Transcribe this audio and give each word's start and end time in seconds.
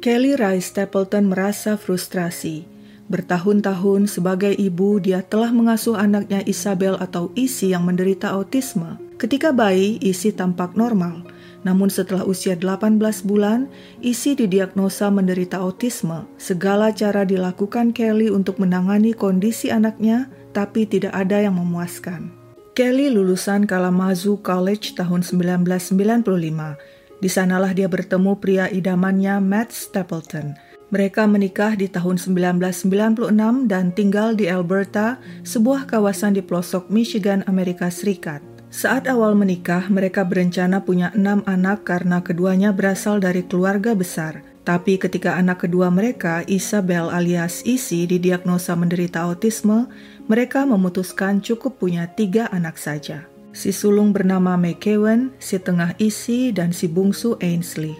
Kelly 0.00 0.32
Ray 0.32 0.64
Stapleton 0.64 1.28
merasa 1.28 1.76
frustrasi. 1.76 2.64
Bertahun-tahun 3.12 4.08
sebagai 4.08 4.56
ibu, 4.56 4.96
dia 4.96 5.20
telah 5.20 5.52
mengasuh 5.52 5.92
anaknya 5.92 6.40
Isabel 6.48 6.96
atau 6.96 7.28
Isi 7.36 7.76
yang 7.76 7.84
menderita 7.84 8.32
autisme. 8.32 8.96
Ketika 9.20 9.52
bayi, 9.52 10.00
Isi 10.00 10.32
tampak 10.32 10.72
normal. 10.72 11.28
Namun 11.68 11.92
setelah 11.92 12.24
usia 12.24 12.56
18 12.56 12.96
bulan, 13.28 13.68
Isi 14.00 14.32
didiagnosa 14.32 15.12
menderita 15.12 15.60
autisme. 15.60 16.24
Segala 16.40 16.96
cara 16.96 17.28
dilakukan 17.28 17.92
Kelly 17.92 18.32
untuk 18.32 18.56
menangani 18.56 19.12
kondisi 19.12 19.68
anaknya, 19.68 20.32
tapi 20.56 20.88
tidak 20.88 21.12
ada 21.12 21.44
yang 21.44 21.60
memuaskan. 21.60 22.32
Kelly 22.72 23.12
lulusan 23.12 23.68
Kalamazoo 23.68 24.40
College 24.40 24.96
tahun 24.96 25.20
1995 25.20 26.99
di 27.20 27.28
sanalah 27.28 27.76
dia 27.76 27.86
bertemu 27.86 28.40
pria 28.40 28.66
idamannya 28.72 29.38
Matt 29.38 29.70
Stapleton. 29.76 30.56
Mereka 30.90 31.22
menikah 31.30 31.78
di 31.78 31.86
tahun 31.86 32.18
1996 32.18 33.30
dan 33.70 33.94
tinggal 33.94 34.34
di 34.34 34.50
Alberta, 34.50 35.22
sebuah 35.46 35.86
kawasan 35.86 36.34
di 36.34 36.42
pelosok 36.42 36.90
Michigan, 36.90 37.46
Amerika 37.46 37.86
Serikat. 37.94 38.42
Saat 38.74 39.06
awal 39.06 39.38
menikah, 39.38 39.86
mereka 39.86 40.26
berencana 40.26 40.82
punya 40.82 41.14
enam 41.14 41.46
anak 41.46 41.86
karena 41.86 42.18
keduanya 42.26 42.74
berasal 42.74 43.22
dari 43.22 43.46
keluarga 43.46 43.94
besar. 43.94 44.42
Tapi 44.66 44.98
ketika 44.98 45.38
anak 45.38 45.62
kedua 45.62 45.94
mereka, 45.94 46.42
Isabel 46.50 47.06
alias 47.10 47.62
Isi, 47.62 48.06
didiagnosa 48.10 48.74
menderita 48.74 49.30
autisme, 49.30 49.86
mereka 50.26 50.66
memutuskan 50.66 51.38
cukup 51.38 51.78
punya 51.78 52.10
tiga 52.10 52.50
anak 52.50 52.78
saja. 52.78 53.29
Si 53.50 53.74
sulung 53.74 54.14
bernama 54.14 54.54
McKeown, 54.54 55.34
si 55.42 55.58
tengah 55.58 55.98
Isi, 55.98 56.54
dan 56.54 56.70
si 56.70 56.86
bungsu 56.86 57.34
Ainsley. 57.42 57.98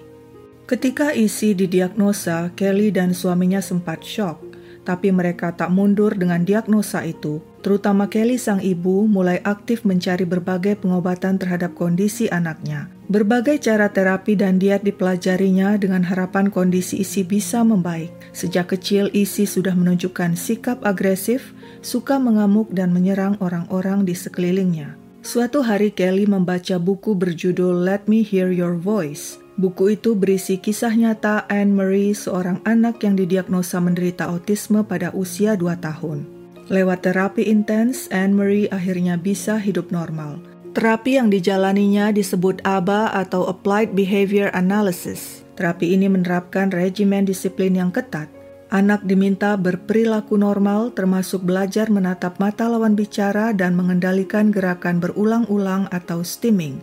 Ketika 0.71 1.11
Isi 1.11 1.51
didiagnosa, 1.59 2.55
Kelly 2.55 2.95
dan 2.95 3.11
suaminya 3.11 3.59
sempat 3.59 4.07
shock, 4.07 4.39
tapi 4.87 5.11
mereka 5.11 5.51
tak 5.51 5.75
mundur 5.75 6.15
dengan 6.15 6.47
diagnosa 6.47 7.03
itu. 7.03 7.43
Terutama 7.67 8.07
Kelly 8.07 8.39
sang 8.39 8.63
ibu 8.63 9.05
mulai 9.11 9.43
aktif 9.43 9.83
mencari 9.83 10.23
berbagai 10.23 10.79
pengobatan 10.79 11.37
terhadap 11.37 11.75
kondisi 11.75 12.31
anaknya. 12.31 12.87
Berbagai 13.11 13.59
cara 13.59 13.91
terapi 13.91 14.39
dan 14.39 14.63
diet 14.63 14.87
dipelajarinya 14.87 15.75
dengan 15.75 16.07
harapan 16.07 16.49
kondisi 16.49 17.03
Isi 17.03 17.27
bisa 17.27 17.67
membaik. 17.67 18.15
Sejak 18.31 18.71
kecil 18.71 19.11
Isi 19.11 19.51
sudah 19.51 19.75
menunjukkan 19.75 20.39
sikap 20.39 20.87
agresif, 20.87 21.51
suka 21.83 22.23
mengamuk 22.23 22.71
dan 22.71 22.95
menyerang 22.95 23.35
orang-orang 23.43 24.07
di 24.07 24.15
sekelilingnya. 24.15 25.00
Suatu 25.21 25.61
hari 25.61 25.93
Kelly 25.93 26.25
membaca 26.25 26.81
buku 26.81 27.13
berjudul 27.13 27.85
Let 27.85 28.09
Me 28.09 28.25
Hear 28.25 28.49
Your 28.57 28.73
Voice. 28.73 29.37
Buku 29.61 29.93
itu 30.01 30.17
berisi 30.17 30.57
kisah 30.57 30.97
nyata 30.97 31.45
Anne 31.53 31.77
Marie, 31.77 32.17
seorang 32.17 32.65
anak 32.65 33.05
yang 33.05 33.21
didiagnosa 33.21 33.85
menderita 33.85 34.33
autisme 34.33 34.81
pada 34.81 35.13
usia 35.13 35.61
2 35.61 35.77
tahun. 35.77 36.25
Lewat 36.73 37.05
terapi 37.05 37.53
intens, 37.53 38.09
Anne 38.09 38.33
Marie 38.33 38.73
akhirnya 38.73 39.21
bisa 39.21 39.61
hidup 39.61 39.93
normal. 39.93 40.41
Terapi 40.73 41.21
yang 41.21 41.29
dijalaninya 41.29 42.17
disebut 42.17 42.65
ABA 42.65 43.13
atau 43.13 43.45
Applied 43.45 43.93
Behavior 43.93 44.49
Analysis. 44.57 45.45
Terapi 45.61 46.01
ini 46.01 46.09
menerapkan 46.09 46.73
regimen 46.73 47.29
disiplin 47.29 47.77
yang 47.77 47.93
ketat 47.93 48.40
Anak 48.71 49.03
diminta 49.03 49.59
berperilaku 49.59 50.39
normal, 50.39 50.95
termasuk 50.95 51.43
belajar 51.43 51.91
menatap 51.91 52.39
mata 52.39 52.71
lawan 52.71 52.95
bicara 52.95 53.51
dan 53.51 53.75
mengendalikan 53.75 54.55
gerakan 54.55 55.03
berulang-ulang 55.03 55.91
atau 55.91 56.23
stimming. 56.23 56.79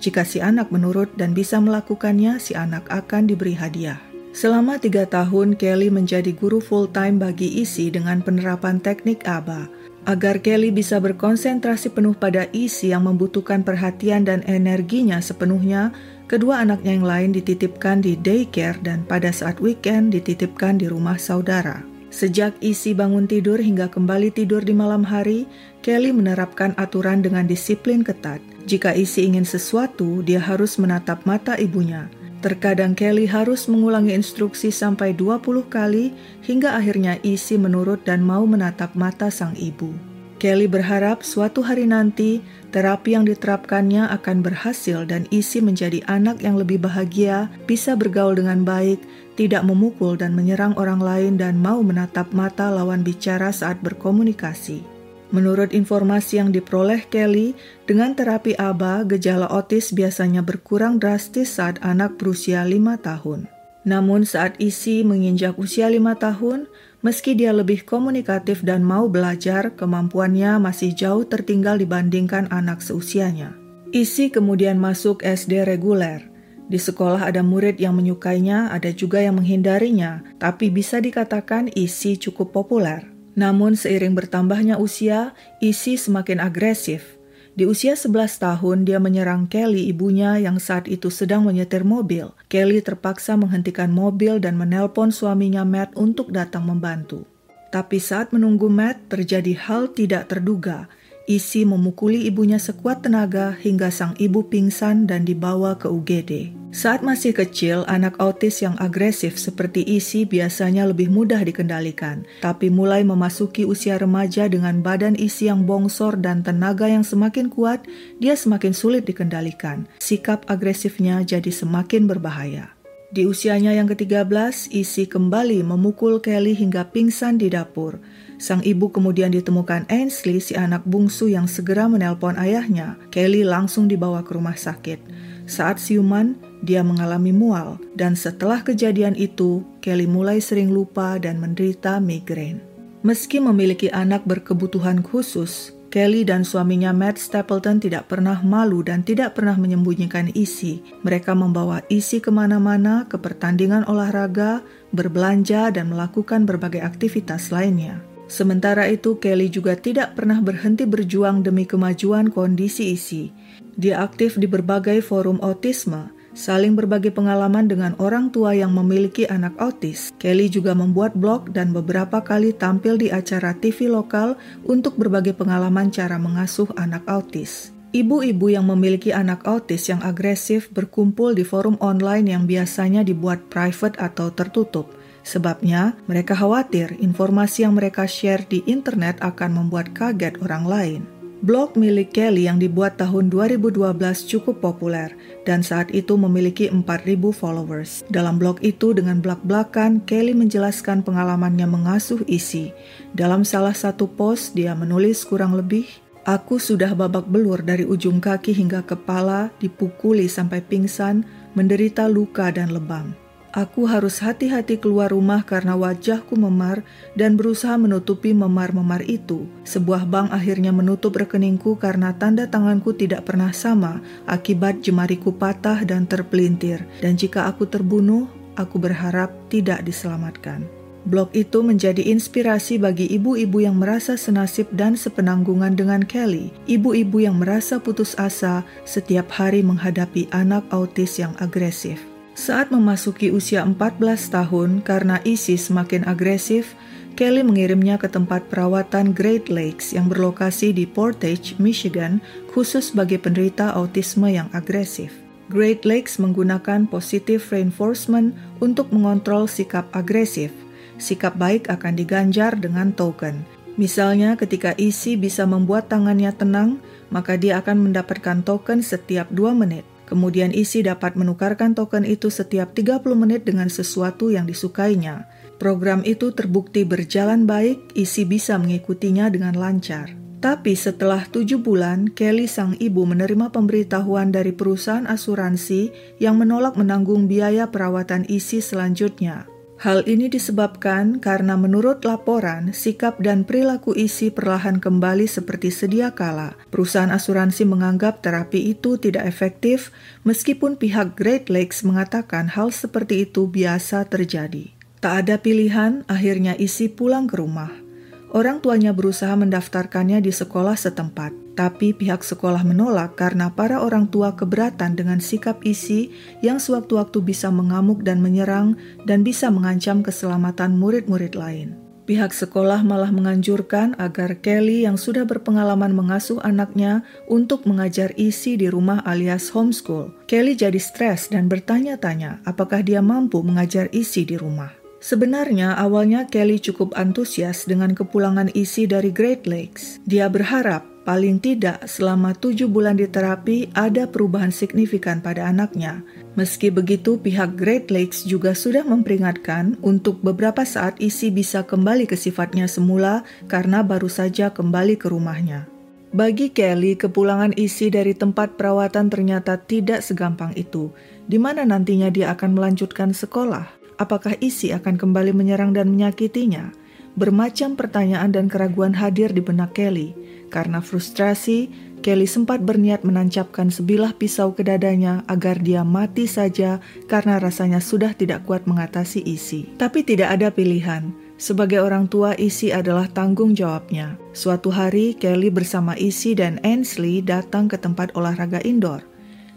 Jika 0.00 0.24
si 0.24 0.40
anak 0.40 0.72
menurut 0.72 1.12
dan 1.20 1.36
bisa 1.36 1.60
melakukannya, 1.60 2.40
si 2.40 2.56
anak 2.56 2.88
akan 2.88 3.28
diberi 3.28 3.52
hadiah. 3.52 4.00
Selama 4.32 4.80
tiga 4.80 5.04
tahun, 5.04 5.60
Kelly 5.60 5.92
menjadi 5.92 6.32
guru 6.32 6.56
full-time 6.56 7.20
bagi 7.20 7.60
isi 7.60 7.92
dengan 7.92 8.24
penerapan 8.24 8.80
teknik 8.80 9.28
ABA. 9.28 9.68
Agar 10.08 10.40
Kelly 10.40 10.72
bisa 10.72 10.96
berkonsentrasi 11.04 11.92
penuh 11.92 12.16
pada 12.16 12.48
isi 12.56 12.96
yang 12.96 13.04
membutuhkan 13.04 13.60
perhatian 13.60 14.24
dan 14.24 14.40
energinya 14.48 15.20
sepenuhnya, 15.20 15.92
Kedua 16.26 16.66
anaknya 16.66 16.98
yang 16.98 17.06
lain 17.06 17.30
dititipkan 17.30 18.02
di 18.02 18.18
daycare 18.18 18.82
dan 18.82 19.06
pada 19.06 19.30
saat 19.30 19.62
weekend 19.62 20.10
dititipkan 20.10 20.74
di 20.74 20.90
rumah 20.90 21.14
saudara. 21.22 21.86
Sejak 22.10 22.58
isi 22.58 22.98
bangun 22.98 23.30
tidur 23.30 23.62
hingga 23.62 23.86
kembali 23.86 24.34
tidur 24.34 24.66
di 24.66 24.74
malam 24.74 25.06
hari, 25.06 25.46
Kelly 25.86 26.10
menerapkan 26.10 26.74
aturan 26.74 27.22
dengan 27.22 27.46
disiplin 27.46 28.02
ketat. 28.02 28.42
Jika 28.66 28.90
isi 28.98 29.30
ingin 29.30 29.46
sesuatu, 29.46 30.18
dia 30.26 30.42
harus 30.42 30.82
menatap 30.82 31.22
mata 31.22 31.54
ibunya. 31.62 32.10
Terkadang 32.42 32.98
Kelly 32.98 33.30
harus 33.30 33.70
mengulangi 33.70 34.10
instruksi 34.14 34.74
sampai 34.74 35.14
20 35.14 35.66
kali 35.70 36.10
hingga 36.42 36.74
akhirnya 36.74 37.22
isi 37.22 37.54
menurut 37.54 38.02
dan 38.02 38.26
mau 38.26 38.42
menatap 38.42 38.98
mata 38.98 39.30
sang 39.30 39.54
ibu. 39.54 39.94
Kelly 40.36 40.68
berharap 40.68 41.24
suatu 41.24 41.64
hari 41.64 41.88
nanti 41.88 42.44
terapi 42.68 43.16
yang 43.16 43.24
diterapkannya 43.24 44.12
akan 44.12 44.44
berhasil 44.44 45.08
dan 45.08 45.24
isi 45.32 45.64
menjadi 45.64 46.04
anak 46.12 46.44
yang 46.44 46.60
lebih 46.60 46.76
bahagia, 46.76 47.48
bisa 47.64 47.96
bergaul 47.96 48.36
dengan 48.36 48.60
baik, 48.60 49.00
tidak 49.40 49.64
memukul 49.64 50.12
dan 50.12 50.36
menyerang 50.36 50.76
orang 50.76 51.00
lain 51.00 51.32
dan 51.40 51.56
mau 51.56 51.80
menatap 51.80 52.36
mata 52.36 52.68
lawan 52.68 53.00
bicara 53.00 53.48
saat 53.48 53.80
berkomunikasi. 53.80 54.84
Menurut 55.32 55.72
informasi 55.72 56.38
yang 56.38 56.52
diperoleh 56.52 57.08
Kelly, 57.08 57.56
dengan 57.88 58.12
terapi 58.12 58.54
ABA, 58.60 59.08
gejala 59.16 59.48
otis 59.48 59.96
biasanya 59.96 60.44
berkurang 60.44 61.00
drastis 61.00 61.56
saat 61.56 61.80
anak 61.80 62.20
berusia 62.20 62.60
5 62.60 62.76
tahun. 63.00 63.56
Namun 63.86 64.26
saat 64.26 64.58
isi 64.58 65.06
menginjak 65.06 65.54
usia 65.62 65.86
lima 65.86 66.18
tahun, 66.18 66.66
meski 67.06 67.38
dia 67.38 67.54
lebih 67.54 67.86
komunikatif 67.86 68.66
dan 68.66 68.82
mau 68.82 69.06
belajar, 69.06 69.78
kemampuannya 69.78 70.58
masih 70.58 70.90
jauh 70.90 71.22
tertinggal 71.22 71.78
dibandingkan 71.78 72.50
anak 72.50 72.82
seusianya. 72.82 73.54
Isi 73.94 74.34
kemudian 74.34 74.82
masuk 74.82 75.22
SD 75.22 75.62
reguler. 75.62 76.26
Di 76.66 76.82
sekolah 76.82 77.30
ada 77.30 77.46
murid 77.46 77.78
yang 77.78 77.94
menyukainya, 77.94 78.74
ada 78.74 78.90
juga 78.90 79.22
yang 79.22 79.38
menghindarinya, 79.38 80.26
tapi 80.42 80.66
bisa 80.74 80.98
dikatakan 80.98 81.70
isi 81.78 82.18
cukup 82.18 82.50
populer. 82.50 83.06
Namun 83.38 83.78
seiring 83.78 84.18
bertambahnya 84.18 84.74
usia, 84.82 85.30
isi 85.62 85.94
semakin 85.94 86.42
agresif. 86.42 87.15
Di 87.56 87.64
usia 87.64 87.96
11 87.96 88.36
tahun, 88.36 88.84
dia 88.84 89.00
menyerang 89.00 89.48
Kelly, 89.48 89.88
ibunya 89.88 90.36
yang 90.36 90.60
saat 90.60 90.84
itu 90.92 91.08
sedang 91.08 91.40
menyetir 91.48 91.88
mobil. 91.88 92.36
Kelly 92.52 92.84
terpaksa 92.84 93.32
menghentikan 93.40 93.88
mobil 93.88 94.36
dan 94.36 94.60
menelpon 94.60 95.08
suaminya 95.08 95.64
Matt 95.64 95.96
untuk 95.96 96.28
datang 96.28 96.68
membantu. 96.68 97.24
Tapi 97.72 97.96
saat 97.96 98.28
menunggu 98.36 98.68
Matt, 98.68 99.08
terjadi 99.08 99.56
hal 99.56 99.88
tidak 99.96 100.28
terduga. 100.28 100.92
Isi 101.26 101.66
memukuli 101.66 102.22
ibunya 102.30 102.62
sekuat 102.62 103.02
tenaga 103.02 103.50
hingga 103.58 103.90
sang 103.90 104.14
ibu 104.14 104.46
pingsan 104.46 105.10
dan 105.10 105.26
dibawa 105.26 105.74
ke 105.74 105.90
UGD. 105.90 106.54
Saat 106.70 107.02
masih 107.02 107.34
kecil, 107.34 107.82
anak 107.90 108.14
autis 108.22 108.62
yang 108.62 108.78
agresif 108.78 109.34
seperti 109.34 109.82
Isi 109.82 110.22
biasanya 110.22 110.86
lebih 110.86 111.10
mudah 111.10 111.42
dikendalikan, 111.42 112.22
tapi 112.38 112.70
mulai 112.70 113.02
memasuki 113.02 113.66
usia 113.66 113.98
remaja 113.98 114.46
dengan 114.46 114.86
badan 114.86 115.18
Isi 115.18 115.50
yang 115.50 115.66
bongsor 115.66 116.14
dan 116.22 116.46
tenaga 116.46 116.86
yang 116.86 117.02
semakin 117.02 117.50
kuat, 117.50 117.82
dia 118.22 118.38
semakin 118.38 118.70
sulit 118.70 119.02
dikendalikan. 119.02 119.90
Sikap 119.98 120.46
agresifnya 120.46 121.26
jadi 121.26 121.50
semakin 121.50 122.06
berbahaya. 122.06 122.75
Di 123.16 123.24
usianya 123.24 123.72
yang 123.72 123.88
ke-13, 123.88 124.76
Isi 124.76 125.08
kembali 125.08 125.64
memukul 125.64 126.20
Kelly 126.20 126.52
hingga 126.52 126.92
pingsan 126.92 127.40
di 127.40 127.48
dapur. 127.48 127.96
Sang 128.36 128.60
ibu 128.60 128.92
kemudian 128.92 129.32
ditemukan 129.32 129.88
Ainsley, 129.88 130.36
si 130.36 130.52
anak 130.52 130.84
bungsu 130.84 131.32
yang 131.32 131.48
segera 131.48 131.88
menelpon 131.88 132.36
ayahnya. 132.36 133.00
Kelly 133.08 133.40
langsung 133.40 133.88
dibawa 133.88 134.20
ke 134.20 134.36
rumah 134.36 134.52
sakit. 134.52 135.00
Saat 135.48 135.80
siuman, 135.80 136.36
dia 136.60 136.84
mengalami 136.84 137.32
mual, 137.32 137.80
dan 137.96 138.12
setelah 138.12 138.60
kejadian 138.60 139.16
itu, 139.16 139.64
Kelly 139.80 140.04
mulai 140.04 140.36
sering 140.44 140.68
lupa 140.68 141.16
dan 141.16 141.40
menderita 141.40 141.96
migrain. 141.96 142.60
Meski 143.00 143.40
memiliki 143.40 143.88
anak 143.96 144.28
berkebutuhan 144.28 145.00
khusus, 145.00 145.72
Kelly 145.86 146.26
dan 146.26 146.42
suaminya 146.42 146.90
Matt 146.90 147.16
Stapleton 147.16 147.78
tidak 147.78 148.10
pernah 148.10 148.42
malu 148.42 148.82
dan 148.82 149.06
tidak 149.06 149.38
pernah 149.38 149.54
menyembunyikan 149.54 150.34
isi. 150.34 150.82
Mereka 151.06 151.32
membawa 151.32 151.80
isi 151.86 152.18
ke 152.18 152.28
mana-mana, 152.34 153.06
ke 153.06 153.16
pertandingan 153.16 153.86
olahraga, 153.86 154.60
berbelanja, 154.90 155.70
dan 155.70 155.94
melakukan 155.94 156.42
berbagai 156.42 156.82
aktivitas 156.82 157.54
lainnya. 157.54 158.02
Sementara 158.26 158.90
itu, 158.90 159.22
Kelly 159.22 159.46
juga 159.46 159.78
tidak 159.78 160.18
pernah 160.18 160.42
berhenti 160.42 160.82
berjuang 160.82 161.46
demi 161.46 161.62
kemajuan 161.62 162.34
kondisi 162.34 162.90
isi. 162.90 163.30
Dia 163.78 164.02
aktif 164.02 164.34
di 164.34 164.50
berbagai 164.50 164.98
forum 165.06 165.38
autisme, 165.38 166.10
saling 166.36 166.76
berbagi 166.76 167.08
pengalaman 167.08 167.64
dengan 167.64 167.96
orang 167.96 168.28
tua 168.28 168.52
yang 168.52 168.76
memiliki 168.76 169.24
anak 169.24 169.56
autis. 169.56 170.12
Kelly 170.20 170.52
juga 170.52 170.76
membuat 170.76 171.16
blog 171.16 171.56
dan 171.56 171.72
beberapa 171.72 172.20
kali 172.20 172.52
tampil 172.52 173.00
di 173.00 173.08
acara 173.08 173.56
TV 173.56 173.88
lokal 173.88 174.36
untuk 174.68 175.00
berbagi 175.00 175.32
pengalaman 175.32 175.88
cara 175.88 176.20
mengasuh 176.20 176.68
anak 176.76 177.02
autis. 177.08 177.72
Ibu-ibu 177.96 178.52
yang 178.52 178.68
memiliki 178.68 179.08
anak 179.08 179.48
autis 179.48 179.88
yang 179.88 180.04
agresif 180.04 180.68
berkumpul 180.68 181.32
di 181.32 181.48
forum 181.48 181.80
online 181.80 182.28
yang 182.28 182.44
biasanya 182.44 183.00
dibuat 183.00 183.48
private 183.48 183.96
atau 183.96 184.28
tertutup. 184.28 184.92
Sebabnya, 185.24 185.96
mereka 186.06 186.36
khawatir 186.36 186.92
informasi 187.00 187.64
yang 187.64 187.74
mereka 187.74 188.04
share 188.04 188.44
di 188.46 188.60
internet 188.68 189.18
akan 189.24 189.64
membuat 189.64 189.90
kaget 189.96 190.38
orang 190.44 190.68
lain. 190.68 191.15
Blog 191.44 191.76
milik 191.76 192.16
Kelly 192.16 192.48
yang 192.48 192.56
dibuat 192.56 192.96
tahun 192.96 193.28
2012 193.28 193.76
cukup 194.24 194.56
populer 194.64 195.12
dan 195.44 195.60
saat 195.60 195.92
itu 195.92 196.16
memiliki 196.16 196.72
4.000 196.72 197.12
followers. 197.36 198.08
Dalam 198.08 198.40
blog 198.40 198.56
itu 198.64 198.96
dengan 198.96 199.20
belak-belakan, 199.20 200.00
Kelly 200.08 200.32
menjelaskan 200.32 201.04
pengalamannya 201.04 201.68
mengasuh 201.68 202.24
isi. 202.24 202.72
Dalam 203.12 203.44
salah 203.44 203.76
satu 203.76 204.08
post, 204.08 204.56
dia 204.56 204.72
menulis 204.72 205.28
kurang 205.28 205.52
lebih, 205.52 205.84
Aku 206.26 206.58
sudah 206.58 206.90
babak 206.90 207.30
belur 207.30 207.62
dari 207.62 207.86
ujung 207.86 208.18
kaki 208.18 208.50
hingga 208.50 208.82
kepala, 208.82 209.54
dipukuli 209.62 210.26
sampai 210.26 210.58
pingsan, 210.58 211.22
menderita 211.54 212.10
luka 212.10 212.50
dan 212.50 212.74
lebam. 212.74 213.14
Aku 213.56 213.88
harus 213.88 214.20
hati-hati 214.20 214.76
keluar 214.76 215.16
rumah 215.16 215.40
karena 215.40 215.72
wajahku 215.72 216.36
memar 216.36 216.84
dan 217.16 217.40
berusaha 217.40 217.80
menutupi 217.80 218.36
memar-memar 218.36 219.00
itu. 219.08 219.48
Sebuah 219.64 220.04
bank 220.04 220.28
akhirnya 220.28 220.76
menutup 220.76 221.16
rekeningku 221.16 221.80
karena 221.80 222.12
tanda 222.12 222.44
tanganku 222.44 222.92
tidak 222.92 223.24
pernah 223.24 223.56
sama 223.56 224.04
akibat 224.28 224.84
jemariku 224.84 225.32
patah 225.32 225.88
dan 225.88 226.04
terpelintir. 226.04 226.84
Dan 227.00 227.16
jika 227.16 227.48
aku 227.48 227.64
terbunuh, 227.64 228.28
aku 228.60 228.76
berharap 228.76 229.32
tidak 229.48 229.80
diselamatkan. 229.88 230.60
Blog 231.08 231.32
itu 231.32 231.64
menjadi 231.64 232.04
inspirasi 232.12 232.76
bagi 232.76 233.08
ibu-ibu 233.08 233.64
yang 233.64 233.80
merasa 233.80 234.20
senasib 234.20 234.68
dan 234.74 235.00
sepenanggungan 235.00 235.72
dengan 235.72 236.04
Kelly, 236.04 236.52
ibu-ibu 236.68 237.24
yang 237.24 237.40
merasa 237.40 237.80
putus 237.80 238.12
asa 238.20 238.68
setiap 238.84 239.32
hari 239.32 239.64
menghadapi 239.64 240.28
anak 240.34 240.68
autis 240.68 241.16
yang 241.16 241.32
agresif. 241.40 242.15
Saat 242.36 242.68
memasuki 242.68 243.32
usia 243.32 243.64
14 243.64 243.96
tahun 244.28 244.84
karena 244.84 245.24
isi 245.24 245.56
semakin 245.56 246.04
agresif, 246.04 246.76
Kelly 247.16 247.40
mengirimnya 247.40 247.96
ke 247.96 248.12
tempat 248.12 248.44
perawatan 248.52 249.16
Great 249.16 249.48
Lakes 249.48 249.96
yang 249.96 250.12
berlokasi 250.12 250.76
di 250.76 250.84
Portage, 250.84 251.56
Michigan, 251.56 252.20
khusus 252.52 252.92
bagi 252.92 253.16
penderita 253.16 253.72
autisme 253.72 254.28
yang 254.28 254.52
agresif. 254.52 255.16
Great 255.48 255.88
Lakes 255.88 256.20
menggunakan 256.20 256.84
positive 256.84 257.40
reinforcement 257.48 258.36
untuk 258.60 258.92
mengontrol 258.92 259.48
sikap 259.48 259.88
agresif, 259.96 260.52
sikap 261.00 261.40
baik 261.40 261.72
akan 261.72 261.96
diganjar 261.96 262.52
dengan 262.52 262.92
token. 262.92 263.48
Misalnya 263.80 264.36
ketika 264.36 264.76
isi 264.76 265.16
bisa 265.16 265.48
membuat 265.48 265.88
tangannya 265.88 266.36
tenang, 266.36 266.84
maka 267.08 267.40
dia 267.40 267.64
akan 267.64 267.88
mendapatkan 267.88 268.44
token 268.44 268.84
setiap 268.84 269.32
2 269.32 269.56
menit. 269.56 269.95
Kemudian 270.06 270.54
isi 270.54 270.86
dapat 270.86 271.18
menukarkan 271.18 271.74
token 271.74 272.06
itu 272.06 272.30
setiap 272.30 272.72
30 272.72 273.02
menit 273.18 273.42
dengan 273.42 273.66
sesuatu 273.66 274.30
yang 274.30 274.46
disukainya. 274.46 275.26
Program 275.58 276.06
itu 276.06 276.30
terbukti 276.30 276.86
berjalan 276.86 277.44
baik, 277.44 277.92
isi 277.98 278.22
bisa 278.22 278.54
mengikutinya 278.54 279.26
dengan 279.28 279.58
lancar. 279.58 280.14
Tapi 280.36 280.78
setelah 280.78 281.26
tujuh 281.26 281.58
bulan, 281.58 282.12
Kelly 282.12 282.46
sang 282.46 282.78
ibu 282.78 283.02
menerima 283.02 283.50
pemberitahuan 283.50 284.30
dari 284.30 284.54
perusahaan 284.54 285.08
asuransi 285.08 285.90
yang 286.22 286.38
menolak 286.38 286.78
menanggung 286.78 287.26
biaya 287.26 287.66
perawatan 287.72 288.28
isi 288.30 288.62
selanjutnya. 288.62 289.55
Hal 289.76 290.08
ini 290.08 290.32
disebabkan 290.32 291.20
karena 291.20 291.52
menurut 291.60 292.00
laporan, 292.08 292.72
sikap 292.72 293.20
dan 293.20 293.44
perilaku 293.44 293.92
isi 293.92 294.32
perlahan 294.32 294.80
kembali 294.80 295.28
seperti 295.28 295.68
sedia 295.68 296.16
kala. 296.16 296.56
Perusahaan 296.72 297.12
asuransi 297.12 297.68
menganggap 297.68 298.24
terapi 298.24 298.72
itu 298.72 298.96
tidak 298.96 299.28
efektif, 299.28 299.92
meskipun 300.24 300.80
pihak 300.80 301.12
Great 301.12 301.52
Lakes 301.52 301.84
mengatakan 301.84 302.48
hal 302.56 302.72
seperti 302.72 303.28
itu 303.28 303.52
biasa 303.52 304.08
terjadi. 304.08 304.72
Tak 305.04 305.28
ada 305.28 305.36
pilihan, 305.36 306.08
akhirnya 306.08 306.56
isi 306.56 306.88
pulang 306.88 307.28
ke 307.28 307.36
rumah. 307.36 307.85
Orang 308.34 308.58
tuanya 308.58 308.90
berusaha 308.90 309.32
mendaftarkannya 309.38 310.18
di 310.18 310.34
sekolah 310.34 310.74
setempat, 310.74 311.30
tapi 311.54 311.94
pihak 311.94 312.26
sekolah 312.26 312.66
menolak 312.66 313.14
karena 313.14 313.54
para 313.54 313.78
orang 313.78 314.10
tua 314.10 314.34
keberatan 314.34 314.98
dengan 314.98 315.22
sikap 315.22 315.62
isi 315.62 316.10
yang 316.42 316.58
sewaktu-waktu 316.58 317.22
bisa 317.22 317.54
mengamuk 317.54 318.02
dan 318.02 318.18
menyerang 318.18 318.74
dan 319.06 319.22
bisa 319.22 319.48
mengancam 319.48 320.02
keselamatan 320.02 320.74
murid-murid 320.74 321.38
lain. 321.38 321.86
Pihak 322.06 322.30
sekolah 322.30 322.86
malah 322.86 323.10
menganjurkan 323.10 323.98
agar 323.98 324.38
Kelly 324.38 324.86
yang 324.86 324.94
sudah 324.94 325.26
berpengalaman 325.26 325.90
mengasuh 325.90 326.38
anaknya 326.38 327.02
untuk 327.26 327.66
mengajar 327.66 328.14
isi 328.14 328.54
di 328.54 328.70
rumah 328.70 329.02
alias 329.02 329.50
homeschool. 329.50 330.14
Kelly 330.30 330.54
jadi 330.54 330.78
stres 330.78 331.34
dan 331.34 331.50
bertanya-tanya 331.50 332.46
apakah 332.46 332.86
dia 332.86 333.02
mampu 333.02 333.42
mengajar 333.42 333.90
isi 333.90 334.22
di 334.22 334.38
rumah. 334.38 334.85
Sebenarnya 335.06 335.78
awalnya 335.78 336.26
Kelly 336.26 336.58
cukup 336.58 336.90
antusias 336.98 337.62
dengan 337.62 337.94
kepulangan 337.94 338.50
isi 338.58 338.90
dari 338.90 339.14
Great 339.14 339.46
Lakes. 339.46 340.02
Dia 340.02 340.26
berharap 340.26 340.82
paling 341.06 341.38
tidak 341.38 341.86
selama 341.86 342.34
tujuh 342.34 342.66
bulan 342.66 342.98
di 342.98 343.06
terapi 343.06 343.70
ada 343.70 344.10
perubahan 344.10 344.50
signifikan 344.50 345.22
pada 345.22 345.46
anaknya. 345.46 346.02
Meski 346.34 346.74
begitu, 346.74 347.22
pihak 347.22 347.54
Great 347.54 347.86
Lakes 347.86 348.26
juga 348.26 348.50
sudah 348.58 348.82
memperingatkan 348.82 349.78
untuk 349.78 350.18
beberapa 350.26 350.66
saat 350.66 350.98
isi 350.98 351.30
bisa 351.30 351.62
kembali 351.62 352.10
ke 352.10 352.18
sifatnya 352.18 352.66
semula 352.66 353.22
karena 353.46 353.86
baru 353.86 354.10
saja 354.10 354.50
kembali 354.50 354.98
ke 354.98 355.06
rumahnya. 355.06 355.70
Bagi 356.10 356.50
Kelly, 356.50 356.98
kepulangan 356.98 357.54
isi 357.54 357.94
dari 357.94 358.10
tempat 358.10 358.58
perawatan 358.58 359.06
ternyata 359.06 359.54
tidak 359.54 360.02
segampang 360.02 360.50
itu, 360.58 360.90
di 361.30 361.38
mana 361.38 361.62
nantinya 361.62 362.10
dia 362.10 362.34
akan 362.34 362.58
melanjutkan 362.58 363.14
sekolah 363.14 363.85
apakah 363.96 364.36
isi 364.40 364.72
akan 364.72 364.96
kembali 364.96 365.32
menyerang 365.36 365.76
dan 365.76 365.92
menyakitinya? 365.92 366.72
Bermacam 367.16 367.80
pertanyaan 367.80 368.28
dan 368.28 368.46
keraguan 368.52 368.92
hadir 368.92 369.32
di 369.32 369.40
benak 369.40 369.72
Kelly. 369.72 370.12
Karena 370.52 370.84
frustrasi, 370.84 371.72
Kelly 372.04 372.28
sempat 372.28 372.60
berniat 372.62 373.02
menancapkan 373.02 373.72
sebilah 373.72 374.12
pisau 374.14 374.52
ke 374.52 374.62
dadanya 374.62 375.24
agar 375.26 375.58
dia 375.58 375.80
mati 375.82 376.28
saja 376.28 376.78
karena 377.08 377.40
rasanya 377.40 377.80
sudah 377.80 378.12
tidak 378.12 378.44
kuat 378.44 378.68
mengatasi 378.68 379.24
isi. 379.24 379.66
Tapi 379.80 380.04
tidak 380.04 380.36
ada 380.38 380.52
pilihan. 380.52 381.10
Sebagai 381.36 381.84
orang 381.84 382.08
tua, 382.08 382.32
Isi 382.36 382.72
adalah 382.72 383.12
tanggung 383.12 383.52
jawabnya. 383.52 384.16
Suatu 384.32 384.72
hari, 384.72 385.12
Kelly 385.12 385.52
bersama 385.52 385.92
Isi 385.92 386.32
dan 386.32 386.56
Ainsley 386.64 387.20
datang 387.20 387.68
ke 387.68 387.76
tempat 387.76 388.12
olahraga 388.16 388.60
indoor. 388.64 389.04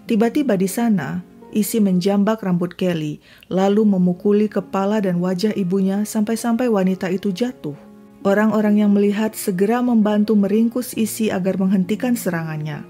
Tiba-tiba 0.04 0.60
di 0.60 0.68
sana, 0.68 1.24
Isi 1.50 1.82
menjambak 1.82 2.46
rambut 2.46 2.78
Kelly, 2.78 3.18
lalu 3.50 3.82
memukuli 3.86 4.46
kepala 4.46 5.02
dan 5.02 5.18
wajah 5.18 5.54
ibunya 5.58 6.06
sampai-sampai 6.06 6.70
wanita 6.70 7.10
itu 7.10 7.34
jatuh. 7.34 7.74
Orang-orang 8.22 8.84
yang 8.84 8.92
melihat 8.92 9.34
segera 9.34 9.80
membantu 9.80 10.36
meringkus 10.36 10.94
Isi 10.94 11.32
agar 11.32 11.56
menghentikan 11.56 12.20
serangannya. 12.20 12.84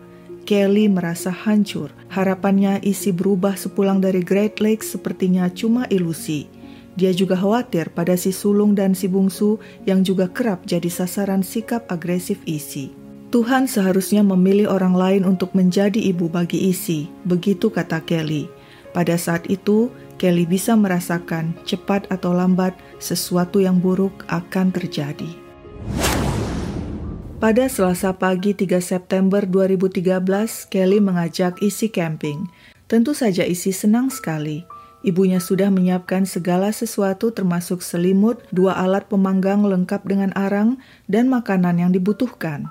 Kelly 0.50 0.90
merasa 0.90 1.30
hancur. 1.30 1.94
Harapannya 2.10 2.82
Isi 2.82 3.14
berubah 3.14 3.54
sepulang 3.54 4.02
dari 4.02 4.26
Great 4.26 4.58
Lakes 4.58 4.98
sepertinya 4.98 5.46
cuma 5.54 5.86
ilusi. 5.94 6.50
Dia 6.98 7.14
juga 7.14 7.38
khawatir 7.38 7.94
pada 7.94 8.18
si 8.18 8.34
sulung 8.34 8.74
dan 8.74 8.98
si 8.98 9.06
bungsu 9.06 9.62
yang 9.86 10.02
juga 10.02 10.26
kerap 10.26 10.66
jadi 10.66 10.90
sasaran 10.90 11.46
sikap 11.46 11.86
agresif 11.94 12.42
Isi. 12.50 13.00
Tuhan 13.30 13.70
seharusnya 13.70 14.26
memilih 14.26 14.74
orang 14.74 14.98
lain 14.98 15.22
untuk 15.22 15.54
menjadi 15.54 16.02
ibu 16.02 16.26
bagi 16.26 16.74
isi, 16.74 17.06
begitu 17.30 17.70
kata 17.70 18.02
Kelly. 18.02 18.50
Pada 18.90 19.16
saat 19.22 19.46
itu, 19.48 19.94
Kelly 20.18 20.50
bisa 20.50 20.74
merasakan 20.76 21.56
cepat 21.64 22.10
atau 22.12 22.36
lambat 22.36 22.76
sesuatu 22.98 23.62
yang 23.62 23.80
buruk 23.80 24.26
akan 24.28 24.74
terjadi. 24.74 25.32
Pada 27.40 27.72
Selasa 27.72 28.12
pagi 28.12 28.52
3 28.52 28.84
September 28.84 29.48
2013, 29.48 30.68
Kelly 30.68 31.00
mengajak 31.00 31.64
isi 31.64 31.88
camping. 31.88 32.52
Tentu 32.92 33.16
saja 33.16 33.48
isi 33.48 33.72
senang 33.72 34.12
sekali. 34.12 34.68
Ibunya 35.00 35.40
sudah 35.40 35.72
menyiapkan 35.72 36.28
segala 36.28 36.76
sesuatu 36.76 37.32
termasuk 37.32 37.80
selimut, 37.80 38.44
dua 38.52 38.76
alat 38.76 39.08
pemanggang 39.08 39.64
lengkap 39.64 40.04
dengan 40.04 40.36
arang, 40.36 40.84
dan 41.08 41.32
makanan 41.32 41.80
yang 41.80 41.92
dibutuhkan. 41.96 42.68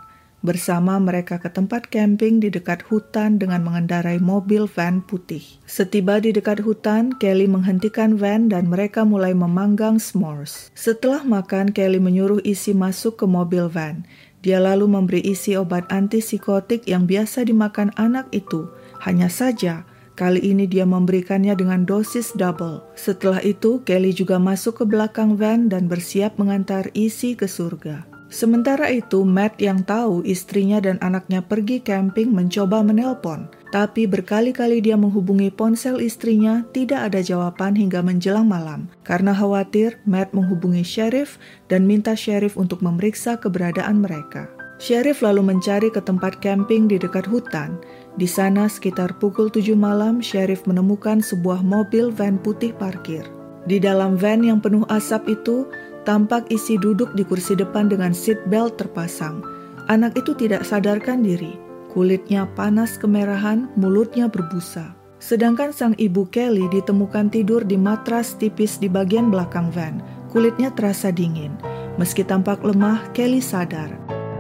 Bersama 0.49 0.97
mereka 0.97 1.37
ke 1.37 1.53
tempat 1.53 1.93
camping 1.93 2.41
di 2.41 2.49
dekat 2.49 2.81
hutan 2.89 3.37
dengan 3.37 3.61
mengendarai 3.69 4.17
mobil 4.17 4.65
van 4.65 5.05
putih. 5.05 5.45
Setiba 5.69 6.25
di 6.25 6.33
dekat 6.33 6.65
hutan, 6.65 7.13
Kelly 7.21 7.45
menghentikan 7.45 8.17
van 8.17 8.49
dan 8.49 8.73
mereka 8.73 9.05
mulai 9.05 9.37
memanggang 9.37 10.01
s'mores. 10.01 10.73
Setelah 10.73 11.21
makan, 11.21 11.77
Kelly 11.77 12.01
menyuruh 12.01 12.41
isi 12.49 12.73
masuk 12.73 13.21
ke 13.21 13.27
mobil 13.29 13.69
van. 13.69 14.09
Dia 14.41 14.57
lalu 14.57 14.89
memberi 14.89 15.21
isi 15.21 15.53
obat 15.53 15.85
antipsikotik 15.93 16.89
yang 16.89 17.05
biasa 17.05 17.45
dimakan 17.45 17.93
anak 18.01 18.33
itu. 18.33 18.73
Hanya 19.05 19.29
saja, 19.29 19.85
Kali 20.19 20.43
ini 20.43 20.67
dia 20.67 20.83
memberikannya 20.83 21.55
dengan 21.55 21.87
dosis 21.87 22.35
double. 22.35 22.83
Setelah 22.99 23.39
itu, 23.47 23.85
Kelly 23.87 24.11
juga 24.11 24.43
masuk 24.43 24.83
ke 24.83 24.85
belakang 24.89 25.39
van 25.39 25.71
dan 25.71 25.87
bersiap 25.87 26.35
mengantar 26.43 26.91
isi 26.91 27.39
ke 27.39 27.47
surga. 27.47 28.18
Sementara 28.29 28.93
itu, 28.93 29.25
Matt 29.25 29.57
yang 29.57 29.81
tahu 29.89 30.21
istrinya 30.21 30.85
dan 30.85 31.01
anaknya 31.01 31.41
pergi 31.41 31.81
camping 31.81 32.29
mencoba 32.29 32.85
menelpon, 32.85 33.49
tapi 33.73 34.05
berkali-kali 34.05 34.85
dia 34.85 35.01
menghubungi 35.01 35.49
ponsel 35.49 35.97
istrinya 36.05 36.61
tidak 36.77 37.09
ada 37.09 37.25
jawaban 37.25 37.73
hingga 37.73 38.05
menjelang 38.05 38.45
malam. 38.45 38.93
Karena 39.01 39.33
khawatir, 39.33 39.97
Matt 40.05 40.37
menghubungi 40.37 40.85
sheriff 40.85 41.41
dan 41.73 41.89
minta 41.89 42.13
sheriff 42.13 42.61
untuk 42.61 42.85
memeriksa 42.85 43.41
keberadaan 43.41 44.05
mereka. 44.05 44.53
Sheriff 44.79 45.25
lalu 45.27 45.43
mencari 45.43 45.91
ke 45.91 45.99
tempat 45.99 46.39
camping 46.39 46.87
di 46.87 47.01
dekat 47.01 47.27
hutan. 47.27 47.81
Di 48.15 48.31
sana 48.31 48.71
sekitar 48.71 49.17
pukul 49.19 49.51
7 49.51 49.75
malam, 49.75 50.23
sheriff 50.23 50.69
menemukan 50.69 51.19
sebuah 51.19 51.65
mobil 51.65 52.15
van 52.15 52.39
putih 52.39 52.71
parkir. 52.77 53.27
Di 53.69 53.83
dalam 53.83 54.15
van 54.17 54.41
yang 54.47 54.63
penuh 54.63 54.87
asap 54.89 55.35
itu, 55.35 55.69
Tampak 56.09 56.49
isi 56.49 56.81
duduk 56.81 57.13
di 57.13 57.21
kursi 57.21 57.53
depan 57.53 57.93
dengan 57.93 58.17
seat 58.17 58.49
belt 58.49 58.81
terpasang. 58.81 59.45
Anak 59.93 60.17
itu 60.17 60.33
tidak 60.33 60.65
sadarkan 60.65 61.21
diri. 61.21 61.61
Kulitnya 61.93 62.49
panas 62.57 62.97
kemerahan, 62.97 63.69
mulutnya 63.77 64.25
berbusa. 64.25 64.97
Sedangkan 65.21 65.69
sang 65.69 65.93
ibu 66.01 66.25
Kelly 66.33 66.65
ditemukan 66.73 67.29
tidur 67.29 67.61
di 67.61 67.77
matras 67.77 68.33
tipis 68.41 68.81
di 68.81 68.89
bagian 68.89 69.29
belakang 69.29 69.69
van. 69.69 70.01
Kulitnya 70.33 70.73
terasa 70.73 71.13
dingin. 71.13 71.53
Meski 72.01 72.25
tampak 72.25 72.65
lemah, 72.65 73.05
Kelly 73.13 73.45
sadar. 73.45 73.93